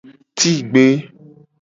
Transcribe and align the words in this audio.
Tigbe. 0.37 0.85